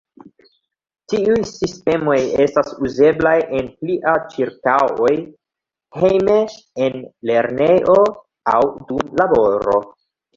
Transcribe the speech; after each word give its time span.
Tiuj 1.11 1.33
sistemoj 1.47 2.15
estas 2.45 2.71
uzeblaj 2.87 3.33
en 3.59 3.67
plia 3.83 4.13
ĉirkaŭoj, 4.35 5.11
hejme, 5.99 6.39
en 6.87 6.97
lernejo, 7.31 7.99
aŭ 8.55 8.63
dum 8.93 9.13
laboro. 9.23 9.77